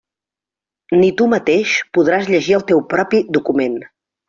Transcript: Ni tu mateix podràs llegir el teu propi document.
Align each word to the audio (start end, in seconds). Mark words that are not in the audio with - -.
Ni 1.01 1.09
tu 1.19 1.27
mateix 1.35 1.75
podràs 1.99 2.33
llegir 2.33 2.59
el 2.59 2.67
teu 2.73 2.85
propi 2.97 3.23
document. 3.39 3.79